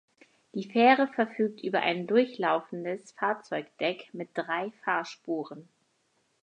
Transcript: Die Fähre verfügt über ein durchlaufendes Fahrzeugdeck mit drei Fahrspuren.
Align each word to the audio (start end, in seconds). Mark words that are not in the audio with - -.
Die 0.55 0.67
Fähre 0.67 1.09
verfügt 1.09 1.61
über 1.63 1.81
ein 1.81 2.07
durchlaufendes 2.07 3.11
Fahrzeugdeck 3.11 4.11
mit 4.15 4.29
drei 4.33 4.71
Fahrspuren. 4.83 5.69